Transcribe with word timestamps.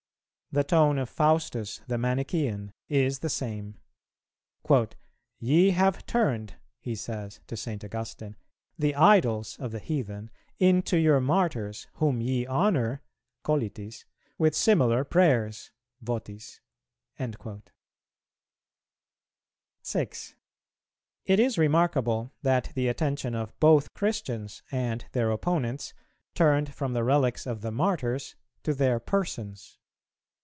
The 0.53 0.65
tone 0.65 0.97
of 0.97 1.07
Faustus 1.09 1.79
the 1.87 1.95
Manichæan 1.95 2.73
is 2.89 3.19
the 3.19 3.29
same. 3.29 3.77
"Ye 5.39 5.69
have 5.69 6.05
turned," 6.05 6.55
he 6.81 6.93
says 6.93 7.39
to 7.47 7.55
St. 7.55 7.85
Augustine, 7.85 8.35
"the 8.77 8.93
idols" 8.93 9.55
of 9.59 9.71
the 9.71 9.79
heathen 9.79 10.29
"into 10.59 10.97
your 10.97 11.21
Martyrs, 11.21 11.87
whom 11.93 12.19
ye 12.19 12.45
honour 12.45 13.01
(colitis) 13.45 14.03
with 14.37 14.53
similar 14.53 15.05
prayers 15.05 15.71
(votis)."[406:1] 16.03 17.67
6. 19.83 20.35
It 21.23 21.39
is 21.39 21.57
remarkable 21.57 22.33
that 22.41 22.73
the 22.75 22.89
attention 22.89 23.35
of 23.35 23.57
both 23.61 23.93
Christians 23.93 24.63
and 24.69 25.05
their 25.13 25.31
opponents 25.31 25.93
turned 26.35 26.73
from 26.73 26.91
the 26.91 27.05
relics 27.05 27.45
of 27.47 27.61
the 27.61 27.71
Martyrs 27.71 28.35
to 28.63 28.73
their 28.73 28.99
persons. 28.99 29.77